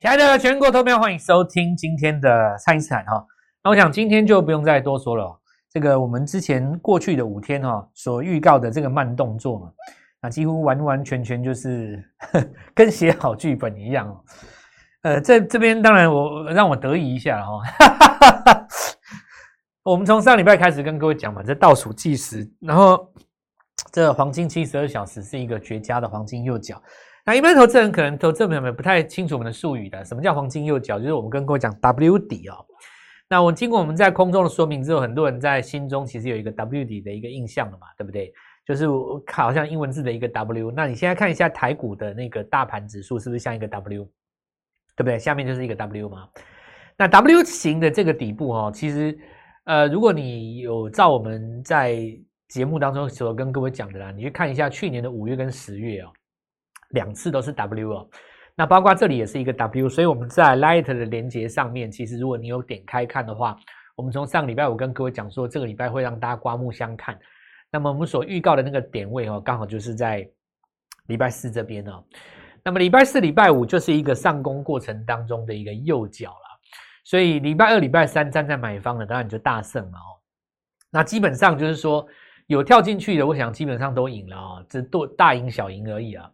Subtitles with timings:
[0.00, 3.22] 亲爱的全国投票，欢迎收听今天的蔡因斯坦哈。
[3.62, 5.38] 那我想今天就不用再多说了。
[5.70, 9.70] 这个我们之前过去的五天哈所预告的这个慢动作嘛，
[10.22, 12.02] 那几乎完完全全就是
[12.74, 14.24] 跟写好剧本一样哦。
[15.02, 18.66] 呃，这这边当然我让我得意一下哈。
[19.84, 23.06] 我们从上礼拜开始跟各位讲嘛，这倒数计时，然后
[23.92, 26.82] 这黄金七十二小时是一个绝佳的黄金右脚。
[27.30, 30.98] 那一般投资人可能投资朋友们不太清楚我们的术语的，什么叫黄金右脚？
[30.98, 32.56] 就是我们跟各位讲 W 底哦。
[33.28, 38.32] 那我经过我们在空中的说明之后，很多人在心中其实有一个 W 底的一个印象了嘛，对不对？
[38.66, 38.84] 就是
[39.32, 40.72] 好像英文字的一个 W。
[40.72, 44.04] 那你现在看一下台股的那个大盘指数，是不是像一个 W？
[44.96, 45.16] 对不对？
[45.16, 46.28] 下面就是一个 W 嘛。
[46.98, 49.16] 那 W 型的这个底部哦，其实
[49.66, 51.96] 呃，如果你有照我们在
[52.48, 56.10] 节目当中所跟各位讲的啦，你去看一下去年的五月跟十月哦，
[56.90, 58.08] 两次都是 W 哦。
[58.54, 63.56] 那包括这里也是一个 W，所以我们在 Light 的连接上面，其实如果你有点开看的话，
[63.96, 67.18] 我们从上礼拜五跟各位讲说，这个礼拜会让大家刮目相看。
[67.70, 70.28] 那么我们所预告的那个点位哦，刚好就是在
[71.06, 72.04] 礼拜四这边哦。
[72.62, 76.60] 那么礼拜四、礼拜五就是一个上攻过程当中的一个右脚了，
[77.04, 80.20] 所以礼拜二、礼拜三站在买方的，当然就大胜了哦。
[80.90, 82.06] 那基本上就是说
[82.46, 86.30] 有跳进去的，我想基本上都赢了啊，只多大赢小赢而已啊。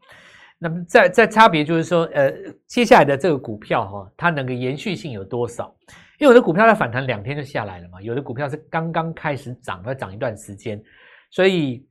[0.58, 2.32] 那么在在差别就是说，呃，
[2.66, 5.74] 接下来的这个股票哈，它能够延续性有多少？
[6.18, 10.82] 因为有的股票它反弹两天就下来了嘛，有的股票是刚刚开始涨，要涨一段时间，
[11.30, 11.86] 所以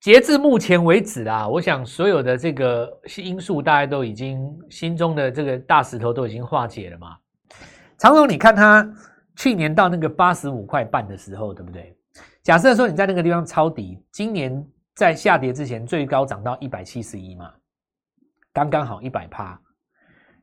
[0.00, 7.16] 截至目前为止啊，我想所有的这个因素大家都已经心中的这个大石头都已经化解了嘛。
[7.96, 8.86] 长荣，你看它
[9.36, 11.96] 去年到那个八十五块半的时候，对不对？
[12.42, 14.62] 假设说你在那个地方抄底，今年
[14.94, 17.50] 在下跌之前最高涨到一百七十一嘛。
[18.56, 19.60] 刚刚好一百趴，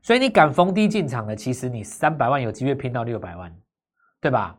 [0.00, 3.52] 所以你敢逢低进场的，其实你三百万有机会拼到六百万，
[4.20, 4.56] 对吧？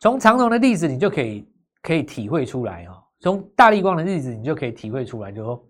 [0.00, 1.48] 从长荣的例子，你就可以
[1.80, 3.00] 可以体会出来哦。
[3.20, 5.64] 从大力光的例子，你就可以体会出来，就说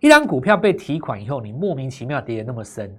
[0.00, 2.98] 一张股票被提款以后，你莫名其妙跌得那么深，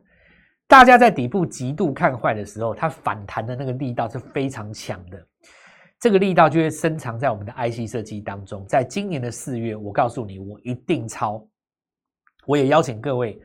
[0.67, 5.27] 大家在底部极度看坏的时候，它反弹的那个力道是非常强的，
[5.99, 8.63] 这个力道就会深藏在我们的 IC 设计当中。
[8.67, 11.43] 在今年的四月，我告诉你，我一定超。
[12.45, 13.39] 我也邀请各位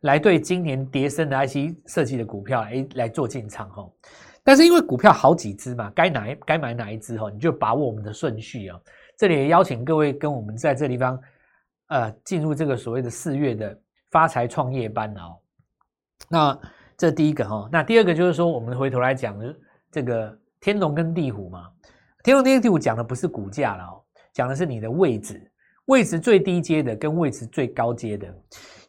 [0.00, 3.86] 来对今年跌升的 IC 设计的股票来来做进场哈，
[4.42, 8.80] 但是因为股票好几只嘛，该哪该买哪一只哈，你就把握我们的顺序啊。
[9.18, 11.20] 这里也邀请各位跟我们在这地方
[11.88, 13.78] 呃进入这个所谓的四月的
[14.10, 15.36] 发财创业班哦。
[16.28, 16.58] 那
[16.96, 19.38] 这第一个哈，那第二个就是说我们回头来讲
[19.90, 21.68] 这个天龙跟地虎嘛，
[22.22, 24.00] 天龙跟地虎讲的不是股价了哦，
[24.32, 25.49] 讲的是你的位置。
[25.90, 28.32] 位置最低阶的跟位置最高阶的，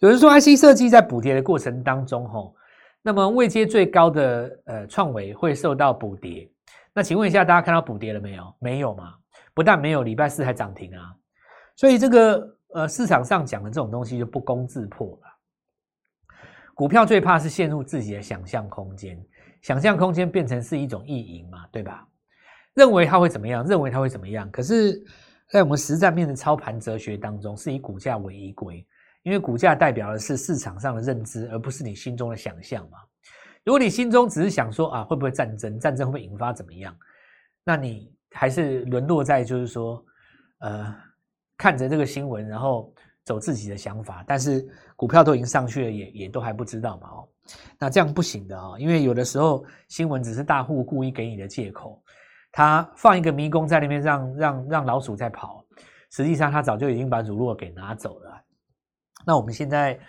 [0.02, 2.56] 有人说 IC 设计在补跌的过程当中，吼，
[3.02, 6.48] 那么位阶最高的呃创维会受到补跌。
[6.94, 8.56] 那请问一下，大家看到补跌了没有？
[8.60, 9.16] 没有嘛？
[9.56, 11.12] 不但没有，礼拜四还涨停啊。
[11.76, 16.38] 所以这个呃市场上讲的这种东西就不攻自破了。
[16.76, 19.20] 股票最怕是陷入自己的想象空间，
[19.64, 22.08] 想象空间变成是一种意淫嘛，对吧？
[22.76, 23.66] 认为它会怎么样？
[23.66, 24.48] 认为它会怎么样？
[24.52, 25.04] 可是。
[25.52, 28.86] 在我们实战面的操盘哲学当中，是以股价为依归，
[29.22, 32.98] 因为股价代表的是市场上的认知，而不是你心中的想象嘛。
[33.66, 35.78] 如果你心中只是想说啊，会不会战争？
[35.78, 36.96] 战争会不会引发怎么样？
[37.66, 40.04] 那你还是沦落在就是说，
[40.60, 40.96] 呃，
[41.58, 42.94] 看着这个新闻，然后
[43.26, 47.10] 走自己的想法，但是股票都已经上去了，也也都还不知道嘛。
[47.10, 47.28] 哦，
[47.78, 52.02] 那这样不行的啊，因为有的时候新闻只是大户故意给你的借口。
[52.52, 55.66] 他放一个迷宫在那边，让让让老鼠在跑，
[56.12, 58.42] 实际上他早就已经把乳酪给拿走了。
[59.26, 60.00] 那我们现在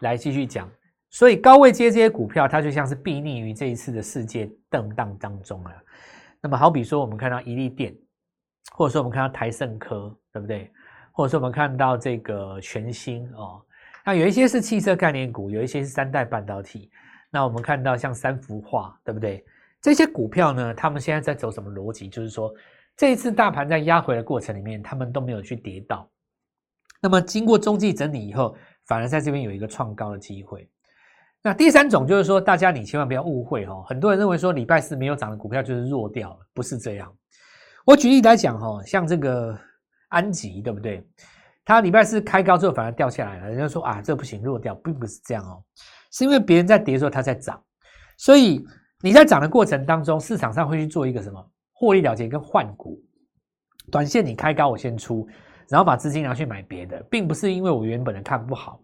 [0.00, 0.68] 来继续讲，
[1.10, 5.70] 所以高位接这些股票，它就像是避逆于这一次的世界动荡当中了。
[6.40, 7.94] 那么好比说，我们看到一利电，
[8.72, 10.72] 或者说我们看到台盛科，对不对？
[11.12, 13.62] 或者说我们看到这个全新哦，
[14.04, 16.90] 那有一些是汽车概念股，有一些是三代半导体。
[17.30, 19.44] 那我们看到像三幅画，对不对？
[19.82, 22.08] 这些股票呢，他们现在在走什么逻辑？
[22.08, 22.54] 就是说，
[22.96, 26.08] 这一次大盘在压回的过程里面，他们都没有去跌倒。
[27.00, 28.56] 那么经过中继整理以后，
[28.86, 30.70] 反而在这边有一个创高的机会。
[31.42, 37.12] 那第三种就是说，大家你千万不要误会哦，很多人认为说礼拜四没有涨的股票就是弱掉了，不是这样。
[37.84, 39.58] 我举例来讲哈，像这个
[40.10, 41.04] 安吉，对不对？
[41.64, 45.60] 它礼拜四开高之后反而掉下来了，人家说啊，这不行，弱掉，并不是这样哦，
[46.12, 47.60] 是因为别人在跌的时候它在涨，
[48.16, 48.64] 所以
[49.02, 52.98] 你在涨的过程当中，市场上会去做一个什么获利了结跟换股，
[53.90, 55.28] 短线你开高我先出，
[55.68, 58.80] 然后把资金拿去买别的，并不是因为我原本的看不好，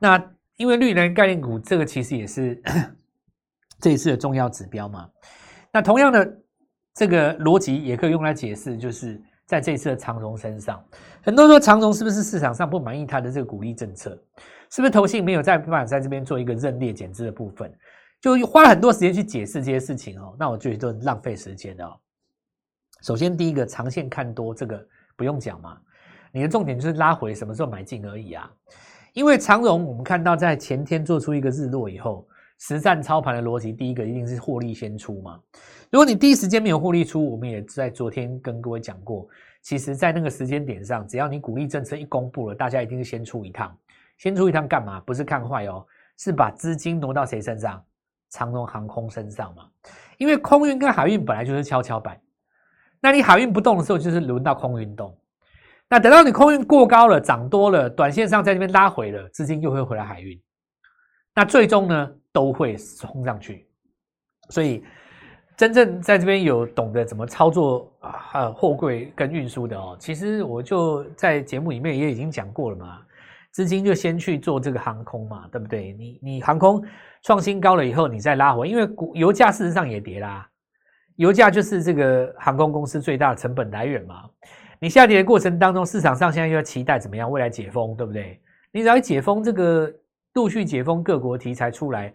[0.00, 0.20] 那
[0.56, 2.60] 因为绿能概念股这个其实也是
[3.78, 5.08] 这一次的重要指标嘛，
[5.70, 6.38] 那同样的
[6.94, 9.22] 这个逻辑也可以用来解释，就是。
[9.46, 10.84] 在这一次的长荣身上，
[11.22, 14.20] 很多人说长荣是不是市场上不满意它的这个鼓励政策？
[14.72, 17.72] 是不是投信没有在办法在这边做一个认列减资的部分？
[18.20, 20.34] 就花了很多时间去解释这些事情哦。
[20.38, 22.00] 那我觉得浪费时间的。
[23.02, 24.84] 首先，第一个长线看多，这个
[25.16, 25.78] 不用讲嘛。
[26.32, 28.50] 你的重点就是拉回什么时候买进而已啊。
[29.12, 32.26] 因为长荣，我们看到在前天做出一个日落以后，
[32.58, 35.40] 实战操盘的逻辑，第一个一定是获利先出嘛。
[35.90, 39.26] 如果你第一时间没有获利出，我们也在昨天跟各位讲过，
[39.62, 43.74] 其实，在那个时间点上，只要你鼓励政策一公布了，大家一定是先出一趟，
[44.18, 45.00] 先出一趟干嘛？
[45.00, 45.86] 不是看坏哦，
[46.18, 47.82] 是把资金挪到谁身上？
[48.30, 49.64] 长荣航空身上嘛。
[50.18, 52.20] 因为空运跟海运本来就是跷跷板，
[53.00, 55.16] 那你海运不动的时候，就是轮到空运动。
[55.88, 60.40] 那等到你空运过高了，涨多了，短线上在那边拉回了，资金又会回来海运，
[61.34, 63.68] 那最终呢，都会冲上去，
[64.50, 64.84] 所以。
[65.56, 73.00] 真正在这边有懂得怎么操作啊货柜跟运输的哦，其实我就在节目里面也已经讲过了嘛，
[73.56, 75.94] 资金就先去做这个航空嘛，对不对？
[75.94, 76.84] 你你航空
[77.22, 80.46] 创新高了以后，你再拉回，因为股油价事实上也跌啦，
[81.14, 84.24] 油价就是这个航空公司最大的成本来源嘛。
[84.78, 88.38] 你下跌的过程当中，市场上现在又要期待怎么样未来解封，对不对？
[88.72, 89.90] 你只要解封，这个
[90.34, 92.12] 陆续解封各国题材出来。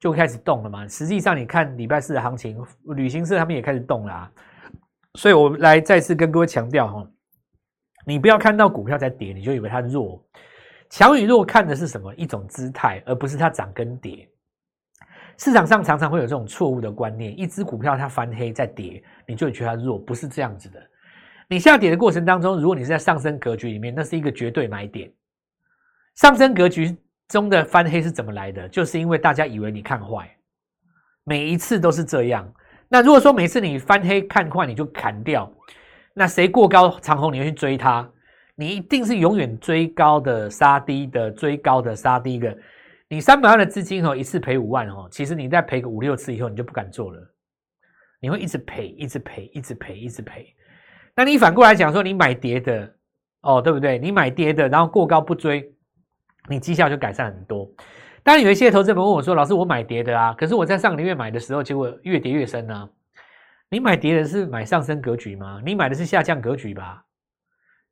[0.00, 0.88] 就开始动了嘛？
[0.88, 2.58] 实际上，你看礼拜四的行情，
[2.96, 4.32] 旅行社他们也开始动啦。
[5.18, 7.06] 所以我来再次跟各位强调哈，
[8.06, 10.24] 你不要看到股票在跌，你就以为它弱。
[10.90, 12.14] 强与弱看的是什么？
[12.14, 14.28] 一种姿态，而不是它涨跟跌。
[15.38, 20.78] 市场上常常会有这种错误的观念：一只股票它翻黑在跌，你就觉得它弱，不是这样子的。
[21.48, 25.10] 你下跌的过程当中，如果你是在上升格局里面，那是一个绝对买点。
[26.16, 26.94] 上升格局。
[27.30, 28.68] 中的翻黑是怎么来的？
[28.70, 30.28] 就是因为大家以为你看坏，
[31.22, 32.52] 每一次都是这样。
[32.88, 35.48] 那如果说每次你翻黑看坏，你就砍掉，
[36.12, 38.10] 那谁过高长虹，你要去追它，
[38.60, 42.54] 你一定是永远追高的杀低的，追高的杀低的。
[43.08, 47.18] 你三百万的资金哦，一次赔五万哦，其实你再赔个五六次以后，你就不敢做了，
[48.20, 50.54] 你会一直赔，一直赔，一直赔，一直赔。
[51.16, 52.94] 那你反过来讲说，你买跌的
[53.40, 53.98] 哦，对不对？
[53.98, 55.74] 你买跌的，然后过高不追。
[56.46, 57.66] 你绩效就改善很多。
[58.22, 62.86] 当然，有一些投资者问我说：“老师，我买跌的啊，可是我在上个月买的时候，结果越跌越深啊。”
[63.72, 65.62] 你买跌的是买上升格局吗？
[65.64, 67.02] 你买的是下降格局吧？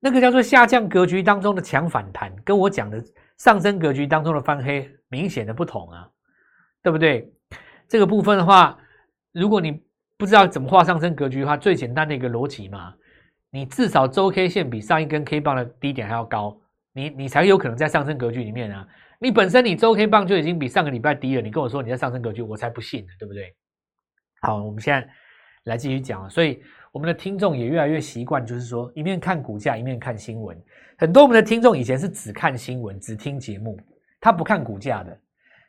[0.00, 3.02] 那个叫做下降格局当中的强反弹，跟我讲的
[3.38, 6.08] 上升格局当中的翻黑明显的不同啊，
[6.82, 7.32] 对不对？
[7.88, 8.78] 这个部分的话，
[9.32, 9.82] 如果你
[10.16, 12.94] 不知道怎么画上升格局的话，最简单的一个逻辑嘛，
[13.50, 16.60] 你至少周 K 线比上一根 K 棒的低点还要高。
[16.92, 18.84] 你你才有可能在上升格局里面啊！
[19.20, 23.54] 你本身你周 K 棒就已经比上个礼拜低了，你跟我说你在上升格局，我才不信呢，对不对？
[24.40, 25.08] 好，我们现在
[25.64, 26.28] 来继续讲啊。
[26.28, 26.60] 所以
[26.92, 30.56] 我们的听众也越来越习惯，就是说一面看股价，一面看新闻。
[30.96, 33.78] 很多我们的听众以前是只看新闻，只听节目，
[34.20, 35.18] 他不看股价的，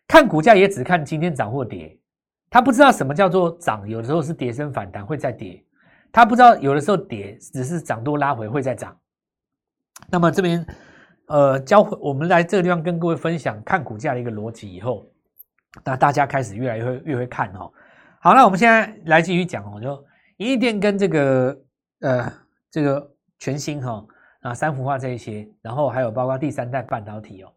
[0.07, 1.97] 看股价也只看今天涨或跌，
[2.49, 5.63] 他不知道什么叫做涨，有的时候是跌升反弹会再跌，
[6.11, 8.97] 他不知道有的时候跌只是涨多拉回会再涨。
[10.09, 10.65] 那么这边。
[11.31, 15.05] 呃，教会我们来这个地方跟各位分享看股价的一个逻辑以后，
[15.85, 17.71] 那大家开始越来越会越会看哦。
[18.19, 20.03] 好，那我们现在来继续讲哦，就
[20.46, 21.62] 一电跟这个
[22.00, 22.34] 呃
[22.72, 24.05] 这个全新哈
[24.41, 27.51] 啊三幅画这一些，然后还有包括第三代半导体哦，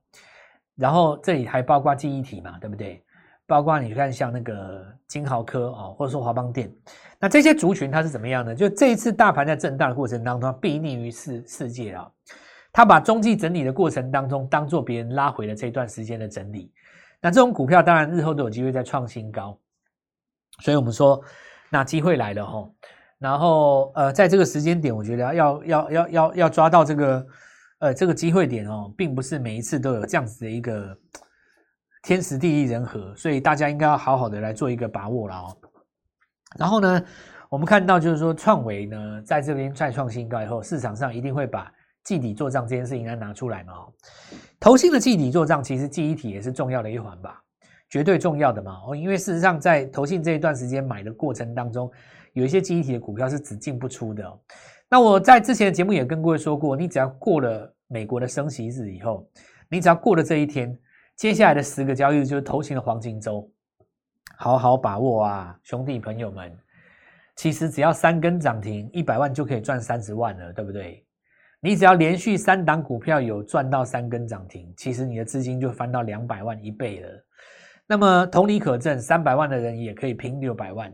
[0.75, 3.03] 然后这里还包括记忆体嘛，对不对？
[3.47, 6.73] 包括你看像那个金豪科哦，或者说华邦电，
[7.21, 8.55] 那这些族群它是怎么样呢？
[8.55, 12.11] 就这一次大盘在震荡的过程当中，避逆于世世界啊。
[12.73, 16.73] 他把中继整理的过程当中，当做别人拉回了这段时间的整理，
[17.21, 19.57] 那这种股票当然日后都有机会再创新高，
[20.61, 21.23] 所以我们说，
[21.73, 22.71] 那机会来了哈，
[23.19, 27.27] 然后呃，在这个时间点，我觉得要要要要要抓到这个
[27.79, 30.95] 呃这个机会点哦，并不是每一次都有这样子的一个
[32.03, 35.57] 天时地利人和，所以大家应该要好好的来做一个把握了哦。
[36.59, 37.03] 然后呢，
[37.49, 41.73] 我们看到就是说创维呢，在这边再创新高以后，市场上一定会把。
[42.05, 43.75] 记底做账这件事应该拿出来嘛？
[44.59, 47.41] 投信的记底做账，其实记忆体也是重要的一环吧。
[47.93, 48.81] 绝对重要的嘛。
[48.87, 51.93] 哦，因为事实上在投信这一段时间买的过程当中，
[52.33, 54.41] 有一些记忆体的股票是只进不出的。
[54.89, 59.29] 那我在之前的节目也跟各位说过，你只要过了美国的升息日以后，
[59.69, 60.75] 你只要过了这一天，
[61.17, 63.47] 接下来的十个交易日就是投行的黄金周，
[64.39, 66.51] 好好把握啊，兄弟朋友们。
[67.37, 71.05] 其实只要三根涨停，一百万就可以赚三十万了，对不对？
[71.61, 77.09] 你只要连续三档股票有赚到三根涨停，其实你的资金就翻到两百万一倍了。
[77.93, 80.91] 那么同理可证，三百万的人也可以拼六百万。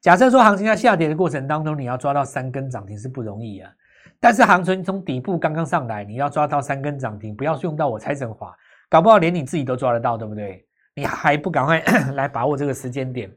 [0.00, 3.70] 假设说行情在下跌的过程当中，你要抓到三根涨停是不容易啊。
[4.18, 8.52] 但是行情从底部刚刚上来，你要抓到三根涨停，不要用到我财神华，
[8.88, 10.66] 搞不好连你自己都抓得到，对不对？
[10.96, 11.80] 你还不赶快
[12.16, 13.30] 来把握这个时间点？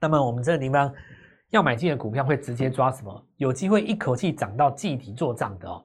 [0.00, 0.92] 那么我们这个地方。
[1.50, 3.26] 要买进的股票会直接抓什么？
[3.36, 5.80] 有机会一口气涨到记体做账的哦。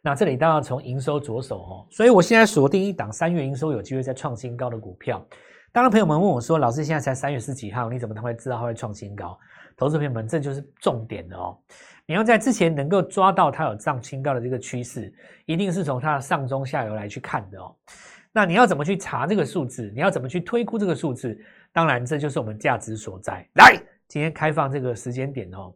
[0.00, 1.86] 那这里当然从营收着手哦。
[1.90, 5.22] 所以我现在锁定一档三月营收有机会再创新高的股票。
[5.72, 9.38] 当然，朋友们问我说：“老师，现在才三月十几号，你怎么他会知道它会创新高？”
[9.76, 11.56] 投资朋友们，这就是重点的哦。
[12.06, 15.12] 你要在之前能够抓到它有涨新高的这个趋势，
[15.46, 17.74] 一定是从它的上中下游来去看的哦。
[18.32, 19.90] 那你要怎么去查这个数字？
[19.94, 21.38] 你要怎么去推估这个数字？
[21.72, 23.46] 当然，这就是我们价值所在。
[23.54, 23.80] 来。
[24.08, 25.72] 今天开放这个时间点哦，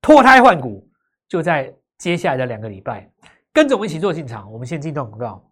[0.00, 0.84] 脱胎换骨
[1.28, 3.08] 就在接下来的两个礼拜，
[3.52, 4.52] 跟着我们一起做进场。
[4.52, 5.48] 我们先进段广告。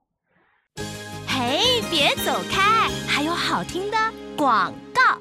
[1.28, 2.69] 嘿，别走开，
[3.60, 3.96] 好听的
[4.38, 5.18] 广告。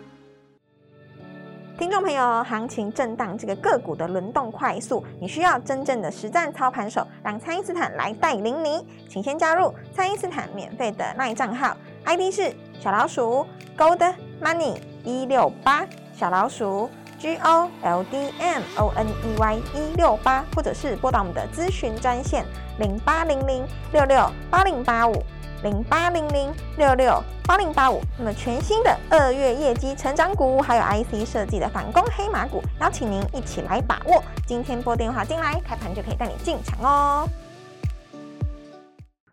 [1.78, 8.88] 听众朋友，行情震荡，这个个股的轮动快速，你需要真正的实战操盘手，让蔡因斯坦来带领你。
[9.10, 13.46] 请先加入蔡因斯坦免费的卖账号，ID 是小老鼠
[13.78, 15.86] Gold Money 一六八。
[16.14, 22.46] 小老鼠 G O L D M O N E Y 一六八，或者是拨打我们的咨询专线
[22.80, 25.26] 零八零零六六八零八五
[25.64, 28.02] 零八零零六六八零八五。
[28.18, 34.24] 那么全新的二月业绩成长股，还有 IC 设计的反攻黑马股，邀请您一起来把握。
[34.46, 37.30] 今天拨电话进来，开盘就可以带你进场哦。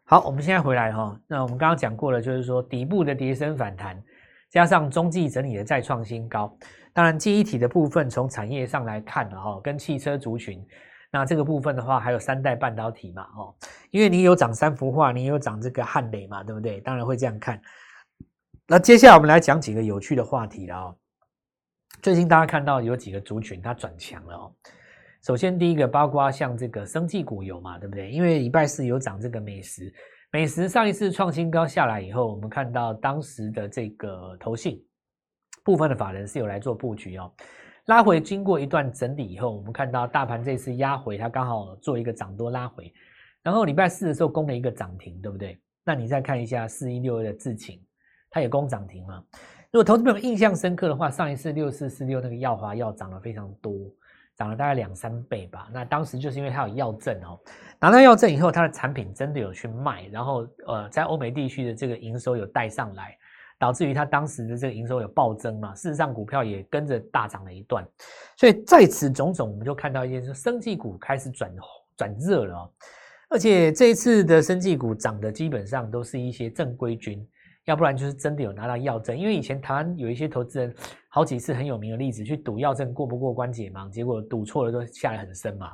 [0.04, 4.00] 好，我们现在回来哈，那我们刚刚讲过了，就是说底部的跌升反弹。
[4.49, 6.56] 加上中继整理的再创新高，
[6.95, 10.64] 当然记忆体的部分从产业上来看了哈，跟汽车族群，
[11.18, 13.54] 那这个部分的话还有三代半导体嘛哦，
[13.90, 16.78] 因为你有涨三幅画，你有涨这个汉磊嘛，对不对？
[16.80, 17.58] 当然会这样看。
[18.66, 20.96] 那接下来我们来讲几个有趣的话题了哦。
[22.02, 24.52] 最近大家看到有几个族群它转强了哦。
[25.23, 28.11] 首先第一个包括像这个生技股有嘛，对不对？
[28.11, 29.92] 因为礼拜四有涨这个美食。
[30.30, 34.85] 美食上一次创新高下来以后，我们看到当时的这个投信
[35.64, 37.32] 部分的法人是有来做布局哦，
[37.87, 42.93] 拉回经过一段整理以后，我们看到大盘这次压回，它刚好做一个涨多拉回，
[43.43, 45.59] 然后礼拜四的时候攻了一个涨停，对不对？
[45.85, 47.81] 那你再看一下四一六的智勤，
[48.28, 49.23] 它也攻涨停嘛？
[49.71, 53.73] 如果投资朋友印象深刻的话，上一次六四四六那个耀华药涨了非常多。
[54.37, 55.66] 涨了大概两三倍吧。
[55.73, 57.40] 那当时就是因为它有药证哦，
[57.81, 63.16] 拿到药证以后，它的产品真的有去卖，然后呃，在欧美地区的这个营收有带上来，
[63.58, 65.75] 导致于它当时的这个营收有暴增嘛。
[65.75, 67.86] 事实上，股票也跟着大涨了一段。
[68.36, 71.54] 所以在此种种，我们就看到一件事：生技股开始转
[71.96, 72.70] 转热了哦。
[73.28, 77.26] 而且这一次的生技股涨的基本上都是一些正规军。
[77.64, 80.72] 要不然就是真的有拿到药证，因为以前台湾有一些投资人
[81.08, 85.72] 好几次很有名的例子，去赌药证过不过关解盲，结果赌错了都下来很深嘛。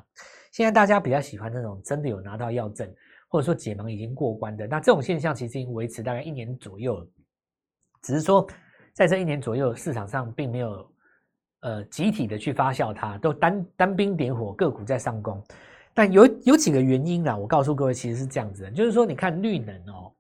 [0.53, 2.91] 现在大家比较喜欢那种真的有拿到药证，
[3.29, 7.07] 或者说解盲已经过关的，那这种现象其实已经维持大概一年左右。
[8.03, 8.47] 只是说
[8.93, 10.93] 在这一年左右市场上并没有
[11.61, 15.43] 呃集体的去发酵它，都单单兵点火，个股在上攻。
[15.95, 20.13] 但有有几个原因啊，我告诉各位其实是这样子的，就是说你看绿能哦。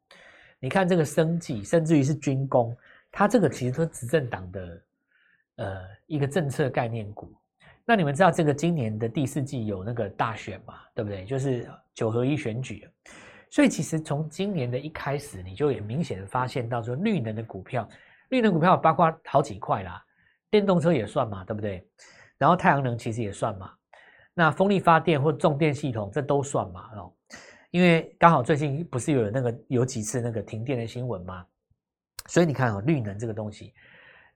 [0.65, 2.77] 你看这个生计，甚至于是军工，
[3.11, 4.83] 它这个其实都是执政党的
[5.57, 7.35] 呃一个政策概念股。
[7.85, 10.75] 那你们知道这个今年的第四季有那个大选嘛？
[10.95, 11.25] 对不对？
[11.25, 12.89] 就是九合一选举。
[13.53, 17.87] 所以其实从今年的一开始，你就也明显的发现到说，绿能的股票，
[18.31, 20.03] 绿能股票包括好几块啦，
[20.51, 21.87] 电动车也算嘛，对不对？
[22.39, 23.71] 然后太阳能其实也算嘛，
[24.33, 27.13] 那风力发电或重电系统这都算嘛，哦。
[27.71, 31.45] 因为刚好最近不是有那个有几次那个停电的新闻吗？
[32.29, 33.75] 所以你看哦，绿能这个东西，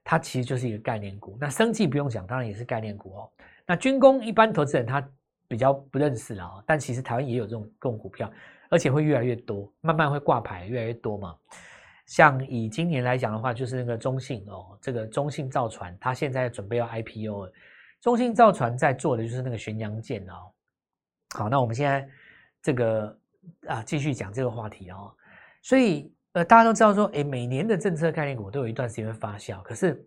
[0.03, 1.35] 它其实就是一个概念股。
[1.41, 3.31] 那生技不用讲，当然也是概念股哦。
[3.65, 5.03] 那军工一般投资人他
[5.47, 8.31] 比较不认识了哦，但其实台湾也有这种这种股票，
[8.69, 11.35] 而且会越来越多，慢慢会挂牌越来越多嘛。
[12.05, 17.53] 像以今年来讲的话，就是那个中信哦，这个中信造船，它现在准备要 IPO 了。
[18.01, 20.51] 中信造船在做的就是那个巡洋舰哦。
[21.35, 22.07] 好，那我们现在
[22.61, 23.17] 这个。
[23.65, 25.09] 啊，继续讲这个话题哦。
[25.61, 29.61] 所以，呃，大家都知道说，哎，每年的政策概念股都有一段时间会发酵。
[29.61, 30.05] 可是，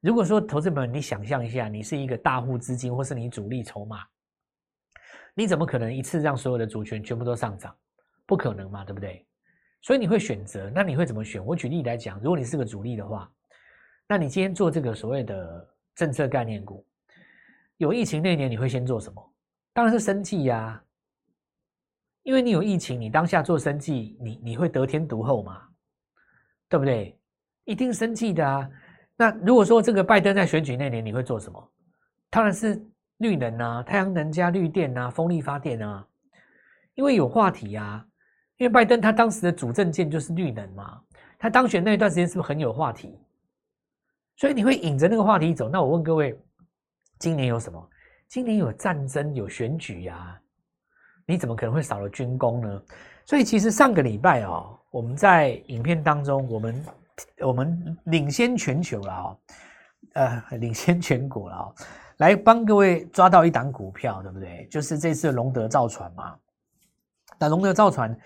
[0.00, 3.98] 如果说投资们，你想象一下，你是一个大户资金，或是你主力筹码，
[5.34, 7.74] 你怎么可能一次让所有的主权全部都上涨？
[8.26, 9.26] 不可能嘛，对不对？
[9.82, 11.44] 所以你会选择，那你会怎么选？
[11.44, 13.30] 我举例来讲，如果你是个主力的话，
[14.06, 16.86] 那你今天做这个所谓的政策概念股，
[17.78, 19.34] 有疫情那年，你会先做什么？
[19.72, 20.82] 当然是生计呀，
[22.22, 25.66] 因为你有疫情，你当下做生计，你你会得天独厚嘛，
[26.68, 27.18] 对不对？
[27.64, 28.70] 一定生计的啊。
[29.16, 31.72] 那如果说这个拜登在选举那年，你会做什么？
[32.30, 32.80] 当然是
[33.22, 36.06] 绿能啊，太阳能加绿电啊，风力发电啊，
[36.94, 38.04] 因为有话题啊。
[38.58, 41.00] 因为拜登他当时的主政见就是绿能嘛，
[41.36, 43.18] 他当选那一段时间是不是很有话题？
[44.36, 45.68] 所以你会引着那个话题走。
[45.68, 46.38] 那我问各位，
[47.18, 47.90] 今年有什么？
[48.28, 50.38] 今年有战争，有选举呀，
[51.26, 52.82] 你怎么可能会少了军工呢？
[53.24, 56.84] 所以其实上个礼拜哦，我们在影片当中，我们
[57.40, 59.38] 我们领先全球了哦，
[60.14, 61.74] 呃，领先全国了哦，
[62.18, 64.66] 来帮各位抓到一档股票，对不对？
[64.70, 66.36] 就是这次龙德造船嘛，
[67.38, 68.16] 那龙德造船。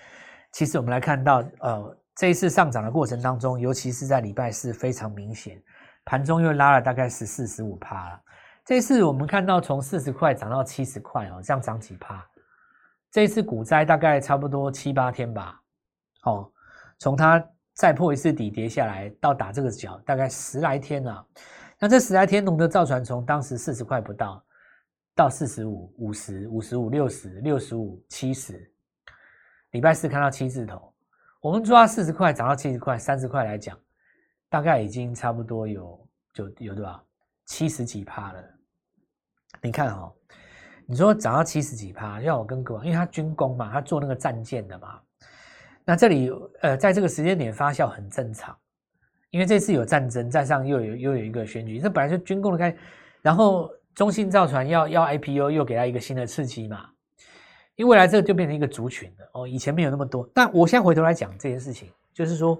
[0.52, 5.62] 其实我们来看到，呃，这一次上涨的过程当中，尤其是在礼拜四非常明显，
[6.04, 8.20] 盘中又拉了大概十四十五趴了。
[8.64, 12.26] 这次我们看到从四十块涨到七十块哦，这样涨几趴？
[13.10, 15.60] 这次股灾大概差不多七八天吧，
[16.24, 16.50] 哦，
[16.98, 17.42] 从它
[17.74, 21.26] 再破一次底跌下来到打这个脚，大概十来天了。
[21.88, 24.44] 这十来天，龙的造船从当时四十块不到，
[25.14, 28.70] 到四十五、五十、五十五、六十、六十五、七十。
[29.72, 30.94] 礼拜四看到七字头，
[31.40, 33.78] 我们抓四十块涨到七十块，三十块来讲，
[34.48, 37.04] 大概已经差不多有就有多少
[37.44, 38.42] 七十几趴了。
[39.60, 40.12] 你看哦，
[40.86, 45.00] 你说涨到七十几趴，要我跟各位，因为他军工嘛，他做那个战舰的嘛，
[45.84, 46.30] 那这里
[46.62, 48.56] 呃，在这个时间点发酵很正常，
[49.30, 52.74] 因为这次有战争，再上又有又有一个选举，这本来就军工的开，
[53.22, 56.86] 然后中信造船要要 IPO，又给他一个新的刺激嘛。
[57.74, 60.26] 因为未来这个就变成一个族群了哦，以前没有那么多。
[60.32, 62.56] 但我现在回头来讲这件事情，就是说，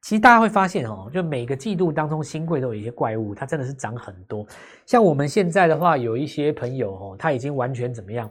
[0.00, 4.44] 其实大家会发现哦，就每个季度当中，新贵都有一些怪物，它真的是涨很多。
[4.84, 8.28] 像我们现在的话，有一些朋友哦，他已经完全怎么样？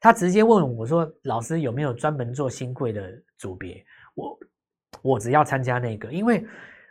[0.00, 3.82] 他直接问我说：“老师有没有专门做新贵的组别？”
[4.14, 4.38] 我
[5.00, 6.44] 我只要参加那个，因为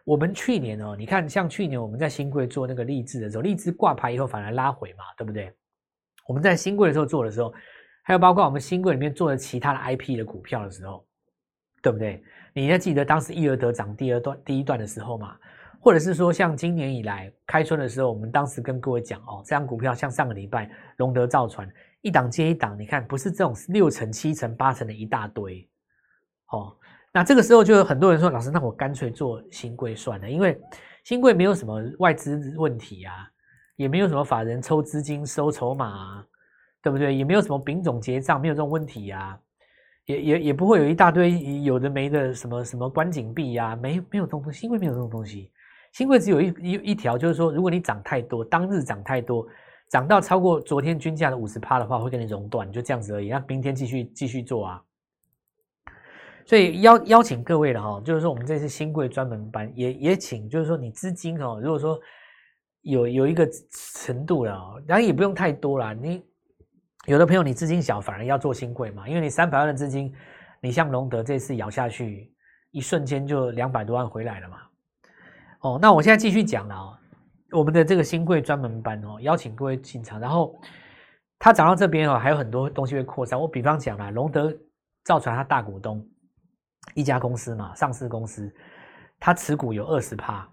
[0.03, 5.53] 我们去年哦，你看像去年我们在新贵做那个励志的时候，励志挂牌以后反而拉回嘛，对不对？
[6.27, 7.53] 我们在新贵的时候做的时候。
[8.05, 11.07] 还有包括我们新贵里面做的其他的 IP 的股票的时候，
[11.81, 12.21] 对不对？
[12.53, 15.37] 你要记得当时易而得涨第二段第一段的时候嘛，
[15.79, 21.65] 或者是说像今年以来开春的时候，我们当时跟各位讲哦，这张股票像上个礼拜龙德造船
[22.01, 25.65] 一档接一档，你看不是这种六成、七成、八成的一大堆
[26.49, 26.75] 哦。
[27.13, 30.60] 那这个时候就有很多人说，老师，那我干脆做新贵算了，因为
[31.04, 33.13] 新贵没有什么外资问题啊，
[33.76, 36.26] 也没有什么法人抽资金收筹码。
[36.86, 37.15] 对不对？
[37.15, 39.39] 也没有什么丙种结账，没有这种问题呀，
[40.04, 45.49] 也也也不会有一大堆有的没的什么什么关紧币呀，没没有这种东西，新贵没有这种东西，
[45.93, 49.47] 新贵只有一一一条，就是说，如果你涨太多，当日涨太多，
[49.89, 53.30] 涨到超过昨天均价的五十趴的话，会跟你熔断，就这样子而已。
[53.30, 54.84] 那明天继续继续做啊。
[56.45, 61.99] 所以邀邀请各位了哈，就是说我们这次新贵专门班也也请，就是说你资金哦，如果说
[62.82, 63.47] 有有一个
[63.95, 66.23] 程度了，然后也不用太多了，你。
[67.06, 69.06] 有的朋友，你资金小，反而要做新贵嘛？
[69.10, 70.13] 因为你三百万的资金，
[70.62, 72.34] 你像隆德这次咬下去，
[72.71, 74.58] 一瞬间就两百多万回来了嘛。
[75.60, 76.97] 哦，那我现在继续讲了哦，
[77.51, 80.58] 我们的这个新贵专门班哦，邀请各位进场，然后
[81.39, 83.38] 它涨到这边哦，还有很多东西会扩散。
[83.38, 84.58] 我比方讲啦，隆德
[85.03, 86.08] 造船它大股东
[86.93, 88.54] 一家公司嘛，上市公司，
[89.19, 90.48] 它持股有二十趴，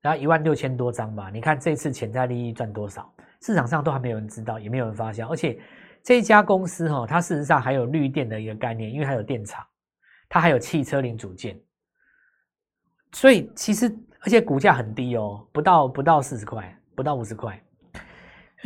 [0.00, 1.30] 然后一万六千多张吧。
[1.30, 3.12] 你看这次潜在利益赚多少？
[3.40, 5.58] 市场上都还没有人知道，也没有人发现，而且。
[6.06, 9.64] 这一家公司哈，它事实上还有绿电的一个概念，因为它有电厂，
[10.28, 11.58] 它还有汽车零组件，
[13.12, 17.58] 所以其实而且股价很低哦，不到不到四十块，不到五十块，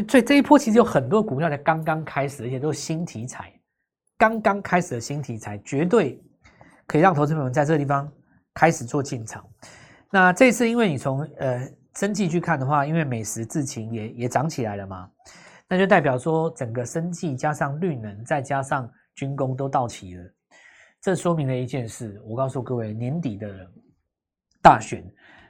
[0.09, 3.53] 所以这一波其实有很多股票才刚刚开始，而且都是新题材，
[4.17, 6.21] 刚刚开始的新题材，绝对
[6.89, 8.11] 可以让投资朋友们在这个地方
[8.55, 9.47] 开始做进场。
[10.11, 15.09] 那这次因为你从呃生计去看的话，因为美食自情也也涨起来了嘛。
[15.69, 20.25] 那就代表说，整个生计加上绿能，再加上军工都到齐了。
[21.03, 23.71] 这说明了一件事，我告诉各位，年底的
[24.63, 25.05] 大选，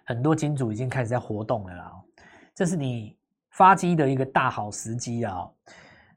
[0.07, 1.93] 很多金主已经开始在活动了啦。
[2.53, 3.17] 这是你
[3.53, 5.49] 发机的一个大好时机啊。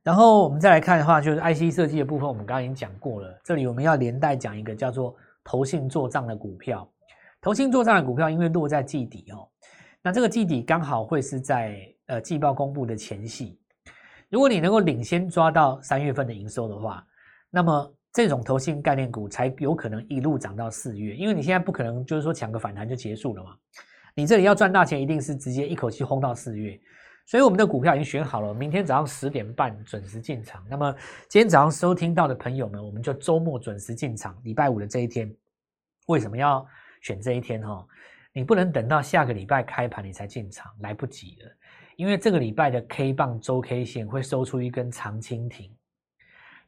[0.04, 3.40] 然后我们再来看的话，就是 IC 设计的部分，我们刚刚已经讲过了。
[3.44, 6.90] 这里我们要连带讲一个叫做投信做账的股票。
[7.40, 9.48] 投信做账的股票，因为落在季底哦，
[10.02, 13.60] 那这个季底刚好会是在呃季报公布的前夕。
[14.30, 17.06] 如果你能够领先抓到三月份的营收的话，
[17.50, 23.52] 那么这种投信概念股才有可能一路涨到四月，因为你现在不可能就是说抢个反弹就结束了嘛。
[24.16, 26.80] 你这里要赚大钱，一定是直接一口气轰到四月。
[27.26, 30.66] 所以我们的股票已经选好了，明天早上十点半准时进场。
[30.70, 30.94] 那么
[31.30, 34.38] 今天早上收听到的朋友们，我们就周末准时进场。
[34.44, 35.34] 礼拜五的这一天，
[36.08, 36.66] 为什么要
[37.02, 37.62] 选这一天？
[37.62, 37.88] 哈，
[38.34, 41.52] 你不能等到下个礼拜开盘你才进场，来不及了。
[41.96, 45.70] 因为这个礼拜的 K 棒周 K 线会收出一根长蜻蜓，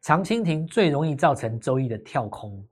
[0.01, 2.65] 长蜻蜓最容易造成周一的跳空。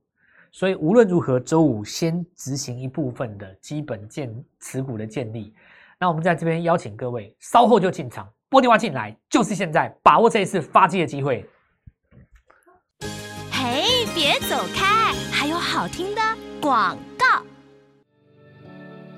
[0.51, 5.53] 所以无论如何，周五先执行一部分的基本建持股的建立。
[6.01, 11.47] 那我们在这边邀请各位，稍后就进场拨电话进来，就是现在，把握这一次发机的机会。
[13.51, 16.21] 嘿，别走开，还有好听的
[16.59, 17.43] 广告。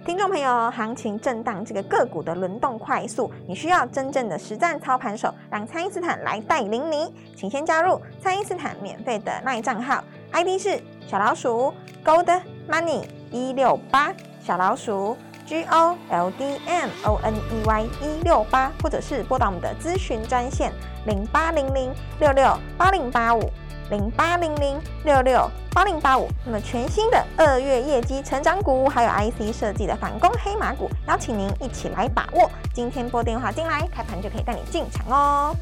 [0.06, 7.16] 听众朋友，行情震荡，这个个股的轮动快速，你需要真正的实战操盘手，让蔡因斯坦来带领你。
[7.34, 15.16] 请先加入蔡因斯坦免费的赖账号，ID 是小老鼠 Gold Money 一六八，小老鼠。
[15.46, 20.72] G O L D M O N E Y 一六八，或者是拨打我们的咨询专线
[21.06, 23.52] 零八零零六六八零八五
[23.90, 26.28] 零八零零六六八零八五。
[26.46, 32.50] 那么全新的二月业绩成长股，还有 IC 设计的反攻黑马股，邀请您一起来把握。
[32.74, 35.56] 今天拨电话进来，开盘就可以带你进场哦。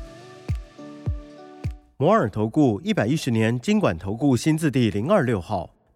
[1.97, 5.69] 摩尔投顾一百一十年经管投顾新字第零二六号。